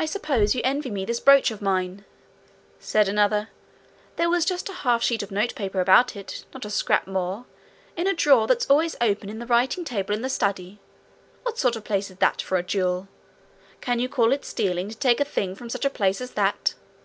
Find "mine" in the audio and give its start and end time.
1.62-2.04